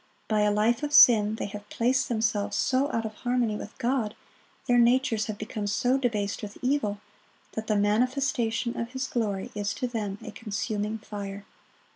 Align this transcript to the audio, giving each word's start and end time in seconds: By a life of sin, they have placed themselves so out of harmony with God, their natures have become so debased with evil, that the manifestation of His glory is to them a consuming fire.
By 0.27 0.41
a 0.41 0.49
life 0.51 0.81
of 0.81 0.93
sin, 0.93 1.35
they 1.35 1.45
have 1.45 1.69
placed 1.69 2.09
themselves 2.09 2.57
so 2.57 2.91
out 2.91 3.05
of 3.05 3.13
harmony 3.17 3.55
with 3.55 3.77
God, 3.77 4.15
their 4.65 4.79
natures 4.79 5.27
have 5.27 5.37
become 5.37 5.67
so 5.67 5.95
debased 5.99 6.41
with 6.41 6.57
evil, 6.63 6.99
that 7.51 7.67
the 7.67 7.75
manifestation 7.75 8.75
of 8.75 8.93
His 8.93 9.05
glory 9.05 9.51
is 9.53 9.75
to 9.75 9.85
them 9.87 10.17
a 10.25 10.31
consuming 10.31 10.97
fire. 10.97 11.45